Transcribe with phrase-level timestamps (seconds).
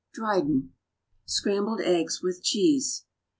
[0.15, 0.73] Dryden.
[1.27, 3.05] =Scrambled Eggs with Cheese.